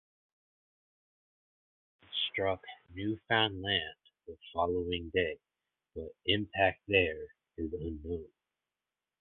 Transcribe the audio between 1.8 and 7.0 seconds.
It struck Newfoundland the following day, but impact